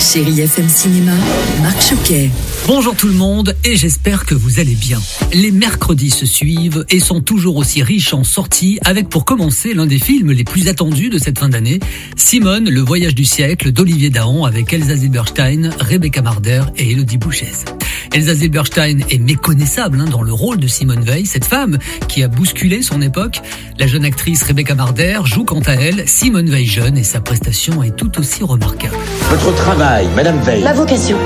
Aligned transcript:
Chérie 0.00 0.40
FM 0.40 0.68
Cinéma, 0.68 1.12
Marc 1.62 1.80
Choquet. 1.82 2.30
Bonjour 2.66 2.94
tout 2.96 3.06
le 3.06 3.14
monde 3.14 3.56
et 3.64 3.76
j'espère 3.76 4.26
que 4.26 4.34
vous 4.34 4.58
allez 4.58 4.74
bien. 4.74 5.00
Les 5.32 5.50
mercredis 5.50 6.10
se 6.10 6.26
suivent 6.26 6.84
et 6.90 7.00
sont 7.00 7.20
toujours 7.20 7.56
aussi 7.56 7.82
riches 7.82 8.12
en 8.12 8.24
sorties 8.24 8.78
avec 8.84 9.08
pour 9.08 9.24
commencer 9.24 9.74
l'un 9.74 9.86
des 9.86 9.98
films 9.98 10.32
les 10.32 10.44
plus 10.44 10.68
attendus 10.68 11.08
de 11.08 11.18
cette 11.18 11.38
fin 11.38 11.48
d'année, 11.48 11.80
Simone, 12.16 12.68
le 12.68 12.80
voyage 12.80 13.14
du 13.14 13.24
siècle 13.24 13.72
d'Olivier 13.72 14.10
Dahan 14.10 14.44
avec 14.44 14.72
Elsa 14.72 14.96
Zilberstein, 14.96 15.70
Rebecca 15.80 16.22
Marder 16.22 16.62
et 16.76 16.92
Elodie 16.92 17.18
Bouchès. 17.18 17.64
Elsa 18.14 18.34
Zilberstein 18.34 19.00
est 19.08 19.18
méconnaissable 19.18 19.98
hein, 20.00 20.04
dans 20.10 20.20
le 20.20 20.34
rôle 20.34 20.58
de 20.58 20.66
Simone 20.66 21.00
Veil, 21.00 21.24
cette 21.24 21.46
femme 21.46 21.78
qui 22.08 22.22
a 22.22 22.28
bousculé 22.28 22.82
son 22.82 23.00
époque. 23.00 23.40
La 23.78 23.86
jeune 23.86 24.04
actrice 24.04 24.42
Rebecca 24.42 24.74
Marder 24.74 25.20
joue 25.24 25.44
quant 25.44 25.60
à 25.60 25.72
elle 25.72 26.06
Simone 26.06 26.50
Veil 26.50 26.66
jeune 26.66 26.98
et 26.98 27.04
sa 27.04 27.20
prestation 27.20 27.82
est 27.82 27.96
tout 27.96 28.18
aussi 28.18 28.44
remarquable. 28.44 28.96
Votre 29.30 29.54
travail, 29.54 30.06
Madame 30.14 30.38
Veil. 30.42 30.62
Ma 30.62 30.74
vocation. 30.74 31.16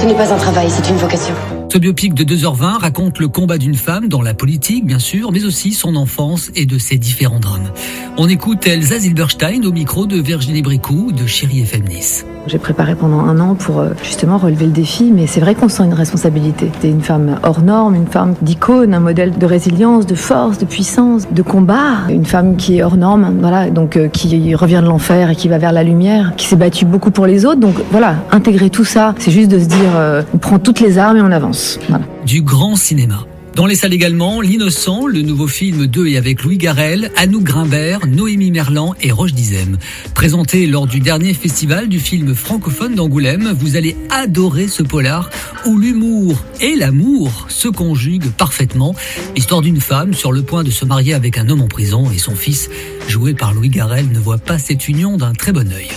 Ce 0.00 0.06
n'est 0.06 0.14
pas 0.14 0.32
un 0.32 0.38
travail, 0.38 0.68
c'est 0.70 0.88
une 0.88 0.96
vocation. 0.96 1.34
Ce 1.72 1.78
biopic 1.78 2.14
de 2.14 2.22
2h20 2.22 2.78
raconte 2.78 3.18
le 3.18 3.26
combat 3.26 3.58
d'une 3.58 3.74
femme 3.74 4.08
dans 4.08 4.22
la 4.22 4.32
politique, 4.32 4.86
bien 4.86 5.00
sûr, 5.00 5.32
mais 5.32 5.44
aussi 5.44 5.72
son 5.72 5.96
enfance 5.96 6.52
et 6.54 6.64
de 6.64 6.78
ses 6.78 6.96
différents 6.96 7.40
drames. 7.40 7.72
On 8.18 8.28
écoute 8.28 8.66
Elsa 8.66 9.00
Zilberstein 9.00 9.64
au 9.64 9.72
micro 9.72 10.06
de 10.06 10.20
Virginie 10.20 10.62
Bricou 10.62 11.10
de 11.10 11.26
Chérie 11.26 11.62
FM 11.62 11.84
Nice. 11.88 12.24
J'ai 12.46 12.58
préparé 12.58 12.94
pendant 12.94 13.20
un 13.20 13.40
an 13.40 13.54
pour 13.54 13.80
euh, 13.80 13.90
justement 14.02 14.38
relever 14.38 14.66
le 14.66 14.72
défi, 14.72 15.10
mais 15.12 15.26
c'est 15.26 15.40
vrai 15.40 15.54
qu'on 15.54 15.68
sent 15.68 15.84
une 15.84 15.94
responsabilité. 15.94 16.70
T'es 16.80 16.88
une 16.88 17.02
femme 17.02 17.38
hors 17.42 17.60
norme, 17.60 17.94
une 17.94 18.06
femme 18.06 18.34
d'icône, 18.40 18.94
un 18.94 19.00
modèle 19.00 19.36
de 19.36 19.46
résilience, 19.46 20.06
de 20.06 20.14
force, 20.14 20.58
de 20.58 20.64
puissance, 20.64 21.26
de 21.30 21.42
combat. 21.42 22.08
Une 22.08 22.24
femme 22.24 22.56
qui 22.56 22.78
est 22.78 22.82
hors 22.82 22.96
norme, 22.96 23.38
voilà, 23.40 23.70
donc 23.70 23.96
euh, 23.96 24.08
qui 24.08 24.54
revient 24.54 24.80
de 24.82 24.88
l'enfer 24.88 25.30
et 25.30 25.36
qui 25.36 25.48
va 25.48 25.58
vers 25.58 25.72
la 25.72 25.82
lumière, 25.82 26.34
qui 26.36 26.46
s'est 26.46 26.56
battue 26.56 26.84
beaucoup 26.84 27.10
pour 27.10 27.26
les 27.26 27.44
autres. 27.44 27.60
Donc 27.60 27.74
voilà, 27.90 28.16
intégrer 28.30 28.70
tout 28.70 28.84
ça, 28.84 29.14
c'est 29.18 29.32
juste 29.32 29.50
de 29.50 29.58
se 29.58 29.66
dire, 29.66 29.96
euh, 29.96 30.22
on 30.32 30.38
prend 30.38 30.58
toutes 30.58 30.80
les 30.80 30.98
armes 30.98 31.16
et 31.16 31.22
on 31.22 31.32
avance. 31.32 31.80
Voilà. 31.88 32.04
Du 32.24 32.42
grand 32.42 32.76
cinéma. 32.76 33.26
Dans 33.56 33.64
les 33.64 33.74
salles 33.74 33.94
également, 33.94 34.42
L'Innocent, 34.42 35.06
le 35.06 35.22
nouveau 35.22 35.46
film 35.46 35.86
de 35.86 36.06
et 36.06 36.18
avec 36.18 36.42
Louis 36.42 36.58
Garrel, 36.58 37.10
Anouk 37.16 37.42
Grimbert, 37.42 38.06
Noémie 38.06 38.50
Merlan 38.50 38.94
et 39.00 39.10
Roche 39.10 39.32
Dizem. 39.32 39.78
Présenté 40.14 40.66
lors 40.66 40.86
du 40.86 41.00
dernier 41.00 41.32
festival 41.32 41.88
du 41.88 41.98
film 41.98 42.34
francophone 42.34 42.94
d'Angoulême, 42.94 43.56
vous 43.58 43.76
allez 43.76 43.96
adorer 44.10 44.68
ce 44.68 44.82
polar 44.82 45.30
où 45.64 45.78
l'humour 45.78 46.44
et 46.60 46.76
l'amour 46.76 47.46
se 47.48 47.68
conjuguent 47.68 48.30
parfaitement. 48.30 48.94
Histoire 49.36 49.62
d'une 49.62 49.80
femme 49.80 50.12
sur 50.12 50.32
le 50.32 50.42
point 50.42 50.62
de 50.62 50.70
se 50.70 50.84
marier 50.84 51.14
avec 51.14 51.38
un 51.38 51.48
homme 51.48 51.62
en 51.62 51.68
prison 51.68 52.10
et 52.10 52.18
son 52.18 52.36
fils, 52.36 52.68
joué 53.08 53.32
par 53.32 53.54
Louis 53.54 53.70
Garrel, 53.70 54.10
ne 54.12 54.18
voit 54.18 54.36
pas 54.36 54.58
cette 54.58 54.86
union 54.86 55.16
d'un 55.16 55.32
très 55.32 55.52
bon 55.52 55.72
œil. 55.72 55.88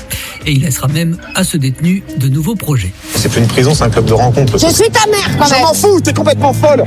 Et 0.45 0.51
il 0.53 0.61
laissera 0.61 0.87
même 0.87 1.17
à 1.35 1.43
ce 1.43 1.57
détenu 1.57 2.03
de 2.17 2.27
nouveaux 2.27 2.55
projets. 2.55 2.91
C'est 3.15 3.29
plus 3.29 3.41
une 3.41 3.47
prison, 3.47 3.73
c'est 3.73 3.83
un 3.83 3.89
club 3.89 4.05
de 4.05 4.13
rencontre. 4.13 4.57
Je 4.57 4.67
suis 4.73 4.89
ta 4.89 5.05
mère 5.07 5.37
quand 5.37 5.45
Je 5.45 5.61
m'en 5.61 5.73
fous, 5.73 6.01
t'es 6.01 6.13
complètement 6.13 6.53
folle 6.53 6.83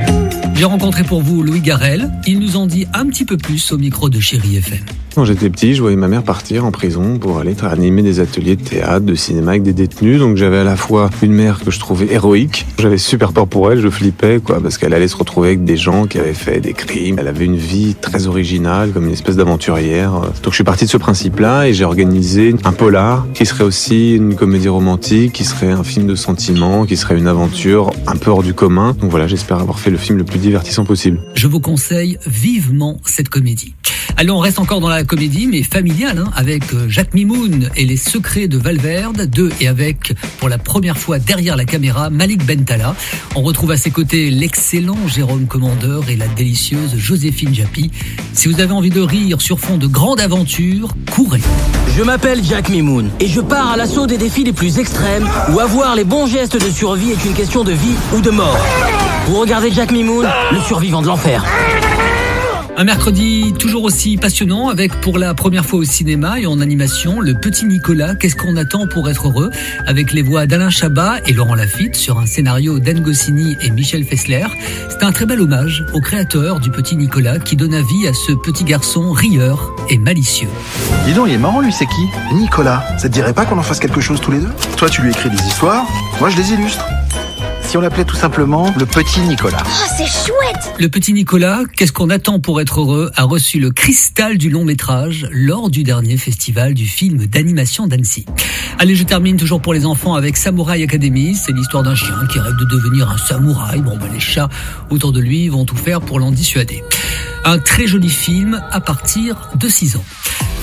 J'ai 0.55 0.65
rencontré 0.65 1.03
pour 1.03 1.21
vous 1.21 1.43
Louis 1.43 1.61
Garrel. 1.61 2.09
Il 2.25 2.39
nous 2.39 2.57
en 2.57 2.65
dit 2.65 2.87
un 2.93 3.05
petit 3.07 3.25
peu 3.25 3.37
plus 3.37 3.71
au 3.71 3.77
micro 3.77 4.09
de 4.09 4.19
Chéri 4.19 4.57
FM. 4.57 4.79
Quand 5.15 5.25
j'étais 5.25 5.51
petit, 5.51 5.75
je 5.75 5.81
voyais 5.81 5.95
ma 5.95 6.07
mère 6.07 6.23
partir 6.23 6.65
en 6.65 6.71
prison 6.71 7.19
pour 7.19 7.37
aller 7.37 7.55
animer 7.61 8.01
des 8.01 8.19
ateliers 8.19 8.55
de 8.55 8.63
théâtre, 8.63 9.05
de 9.05 9.13
cinéma 9.13 9.51
avec 9.51 9.61
des 9.61 9.73
détenus. 9.73 10.19
Donc 10.19 10.37
j'avais 10.37 10.57
à 10.57 10.63
la 10.63 10.75
fois 10.75 11.11
une 11.21 11.33
mère 11.33 11.59
que 11.63 11.69
je 11.69 11.79
trouvais 11.79 12.11
héroïque. 12.11 12.65
J'avais 12.79 12.97
super 12.97 13.31
peur 13.31 13.47
pour 13.47 13.71
elle, 13.71 13.79
je 13.79 13.89
flippais, 13.89 14.39
quoi, 14.43 14.59
parce 14.59 14.79
qu'elle 14.79 14.93
allait 14.93 15.07
se 15.07 15.15
retrouver 15.15 15.49
avec 15.49 15.63
des 15.63 15.77
gens 15.77 16.07
qui 16.07 16.17
avaient 16.17 16.33
fait 16.33 16.61
des 16.61 16.73
crimes. 16.73 17.17
Elle 17.19 17.27
avait 17.27 17.45
une 17.45 17.57
vie 17.57 17.93
très 17.93 18.25
originale, 18.25 18.91
comme 18.91 19.05
une 19.05 19.13
espèce 19.13 19.35
d'aventurière. 19.35 20.13
Donc 20.41 20.49
je 20.49 20.55
suis 20.55 20.63
parti 20.63 20.85
de 20.85 20.89
ce 20.89 20.97
principe-là 20.97 21.67
et 21.67 21.73
j'ai 21.73 21.85
organisé 21.85 22.55
un 22.63 22.71
polar 22.71 23.27
qui 23.35 23.45
serait 23.45 23.65
aussi 23.65 24.15
une 24.15 24.33
comédie 24.33 24.69
romantique, 24.69 25.33
qui 25.33 25.43
serait 25.43 25.71
un 25.71 25.83
film 25.83 26.07
de 26.07 26.15
sentiment, 26.15 26.85
qui 26.87 26.97
serait 26.97 27.17
une 27.19 27.27
aventure 27.27 27.91
un 28.07 28.15
peu 28.15 28.31
hors 28.31 28.41
du 28.41 28.55
commun. 28.55 28.95
Donc 28.99 29.11
voilà, 29.11 29.27
j'espère 29.27 29.59
avoir 29.59 29.77
fait 29.77 29.91
le 29.91 29.97
film 29.97 30.17
le 30.17 30.23
plus 30.23 30.39
divertissant 30.39 30.85
possible. 30.85 31.21
Je 31.35 31.47
vous 31.47 31.59
conseille 31.59 32.17
vivement 32.25 32.99
cette 33.05 33.29
comédie. 33.29 33.75
Allez, 34.15 34.29
on 34.29 34.37
reste 34.37 34.59
encore 34.59 34.79
dans 34.79 34.89
la 34.89 35.03
comédie, 35.03 35.47
mais 35.47 35.63
familiale, 35.63 36.19
hein, 36.19 36.31
avec 36.35 36.71
euh, 36.73 36.87
Jacques 36.87 37.15
Mimoun 37.15 37.69
et 37.75 37.85
les 37.85 37.97
secrets 37.97 38.47
de 38.47 38.59
Valverde, 38.59 39.25
de 39.29 39.49
et 39.59 39.67
avec, 39.67 40.13
pour 40.37 40.49
la 40.49 40.59
première 40.59 40.97
fois 40.97 41.17
derrière 41.17 41.55
la 41.55 41.65
caméra, 41.65 42.11
Malik 42.11 42.45
Bentala. 42.45 42.95
On 43.35 43.41
retrouve 43.41 43.71
à 43.71 43.77
ses 43.77 43.89
côtés 43.89 44.29
l'excellent 44.29 45.07
Jérôme 45.07 45.47
Commandeur 45.47 46.09
et 46.09 46.15
la 46.15 46.27
délicieuse 46.27 46.95
Joséphine 46.95 47.55
Japy. 47.55 47.89
Si 48.33 48.47
vous 48.47 48.61
avez 48.61 48.71
envie 48.71 48.91
de 48.91 49.01
rire 49.01 49.41
sur 49.41 49.59
fond 49.59 49.77
de 49.77 49.87
grande 49.87 50.19
aventure, 50.19 50.89
courez. 51.11 51.41
Je 51.97 52.03
m'appelle 52.03 52.43
Jack 52.43 52.69
Mimoun 52.69 53.09
et 53.19 53.27
je 53.27 53.41
pars 53.41 53.71
à 53.71 53.77
l'assaut 53.77 54.05
des 54.05 54.17
défis 54.17 54.43
les 54.43 54.53
plus 54.53 54.77
extrêmes 54.77 55.27
où 55.53 55.59
avoir 55.59 55.95
les 55.95 56.03
bons 56.03 56.27
gestes 56.27 56.63
de 56.63 56.71
survie 56.71 57.11
est 57.11 57.25
une 57.25 57.33
question 57.33 57.63
de 57.63 57.71
vie 57.71 57.95
ou 58.15 58.21
de 58.21 58.29
mort. 58.29 58.59
Vous 59.27 59.39
regardez 59.39 59.71
Jack 59.71 59.91
Mimoun, 59.91 60.27
le 60.51 60.59
survivant 60.59 61.01
de 61.01 61.07
l'enfer. 61.07 61.43
Un 62.75 62.85
mercredi 62.85 63.53
toujours 63.59 63.83
aussi 63.83 64.17
passionnant 64.17 64.69
avec 64.69 64.99
pour 64.99 65.19
la 65.19 65.35
première 65.35 65.63
fois 65.63 65.79
au 65.79 65.83
cinéma 65.83 66.39
et 66.39 66.47
en 66.47 66.59
animation 66.59 67.21
le 67.21 67.35
petit 67.35 67.67
Nicolas, 67.67 68.15
qu'est-ce 68.15 68.35
qu'on 68.35 68.57
attend 68.57 68.87
pour 68.87 69.07
être 69.11 69.27
heureux? 69.27 69.51
Avec 69.85 70.11
les 70.11 70.23
voix 70.23 70.47
d'Alain 70.47 70.71
Chabat 70.71 71.19
et 71.27 71.33
Laurent 71.33 71.53
Lafitte 71.53 71.95
sur 71.95 72.17
un 72.17 72.25
scénario 72.25 72.79
d'Anne 72.79 73.01
Goscinny 73.01 73.55
et 73.61 73.69
Michel 73.69 74.03
Fessler. 74.03 74.45
C'est 74.89 75.03
un 75.03 75.11
très 75.11 75.27
bel 75.27 75.39
hommage 75.39 75.85
au 75.93 76.01
créateur 76.01 76.59
du 76.59 76.71
petit 76.71 76.95
Nicolas 76.95 77.37
qui 77.37 77.55
donna 77.55 77.81
vie 77.81 78.07
à 78.07 78.13
ce 78.13 78.31
petit 78.31 78.63
garçon 78.63 79.11
rieur 79.11 79.71
et 79.91 79.99
malicieux. 79.99 80.49
Dis 81.05 81.13
donc, 81.13 81.27
il 81.27 81.33
est 81.35 81.37
marrant, 81.37 81.61
lui, 81.61 81.71
c'est 81.71 81.85
qui? 81.85 82.07
Nicolas. 82.33 82.83
Ça 82.97 83.07
te 83.07 83.13
dirait 83.13 83.33
pas 83.33 83.45
qu'on 83.45 83.59
en 83.59 83.63
fasse 83.63 83.79
quelque 83.79 84.01
chose 84.01 84.19
tous 84.19 84.31
les 84.31 84.39
deux? 84.39 84.51
Toi, 84.77 84.89
tu 84.89 85.03
lui 85.03 85.11
écris 85.11 85.29
des 85.29 85.43
histoires, 85.45 85.85
moi, 86.19 86.31
je 86.31 86.37
les 86.37 86.53
illustre. 86.53 86.83
Si 87.73 87.77
on 87.77 87.81
l'appelait 87.81 88.05
tout 88.05 88.15
simplement 88.15 88.71
le 88.77 88.85
petit 88.85 89.19
Nicolas. 89.21 89.63
Oh, 89.65 89.87
c'est 89.97 90.05
chouette 90.05 90.75
Le 90.79 90.89
petit 90.89 91.11
Nicolas, 91.11 91.61
qu'est-ce 91.75 91.91
qu'on 91.91 92.11
attend 92.11 92.39
pour 92.39 92.61
être 92.61 92.81
heureux, 92.81 93.09
a 93.15 93.23
reçu 93.23 93.59
le 93.59 93.71
cristal 93.71 94.37
du 94.37 94.51
long 94.51 94.63
métrage 94.63 95.27
lors 95.31 95.71
du 95.71 95.81
dernier 95.81 96.17
festival 96.17 96.75
du 96.75 96.85
film 96.85 97.25
d'animation 97.25 97.87
d'Annecy. 97.87 98.27
Allez, 98.77 98.93
je 98.93 99.03
termine 99.03 99.37
toujours 99.37 99.59
pour 99.59 99.73
les 99.73 99.87
enfants 99.87 100.13
avec 100.13 100.37
Samurai 100.37 100.83
Academy. 100.83 101.33
C'est 101.33 101.51
l'histoire 101.51 101.81
d'un 101.81 101.95
chien 101.95 102.13
qui 102.31 102.37
rêve 102.37 102.53
de 102.59 102.65
devenir 102.65 103.09
un 103.09 103.17
samouraï. 103.17 103.81
Bon, 103.81 103.97
ben, 103.97 104.13
les 104.13 104.19
chats 104.19 104.49
autour 104.91 105.11
de 105.11 105.19
lui 105.19 105.49
vont 105.49 105.65
tout 105.65 105.75
faire 105.75 105.99
pour 105.99 106.19
l'en 106.19 106.29
dissuader. 106.29 106.83
Un 107.43 107.57
très 107.57 107.87
joli 107.87 108.09
film 108.09 108.61
à 108.69 108.81
partir 108.81 109.49
de 109.55 109.67
6 109.67 109.95
ans. 109.95 110.05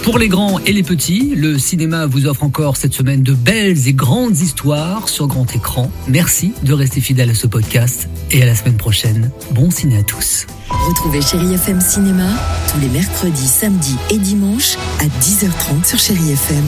Pour 0.03 0.19
les 0.19 0.28
grands 0.28 0.59
et 0.61 0.72
les 0.72 0.83
petits, 0.83 1.34
le 1.37 1.59
cinéma 1.59 2.06
vous 2.06 2.27
offre 2.27 2.43
encore 2.43 2.78
cette 2.78 2.94
semaine 2.94 3.22
de 3.22 3.34
belles 3.34 3.87
et 3.87 3.93
grandes 3.93 4.38
histoires 4.38 5.09
sur 5.09 5.27
grand 5.27 5.55
écran. 5.55 5.91
Merci 6.09 6.53
de 6.62 6.72
rester 6.72 7.03
fidèle 7.03 7.28
à 7.31 7.34
ce 7.34 7.47
podcast 7.47 8.09
et 8.31 8.43
à 8.43 8.47
la 8.47 8.55
semaine 8.55 8.78
prochaine. 8.78 9.31
Bon 9.50 9.71
ciné 9.71 9.99
à 9.99 10.03
tous. 10.03 10.47
Retrouvez 10.71 11.21
Chérie 11.21 11.53
FM 11.53 11.81
Cinéma 11.81 12.28
tous 12.72 12.81
les 12.81 12.88
mercredis, 12.88 13.47
samedis 13.47 13.97
et 14.11 14.16
dimanches 14.16 14.77
à 15.00 15.05
10h30 15.05 15.84
sur 15.84 15.99
Chérie 15.99 16.32
FM. 16.32 16.65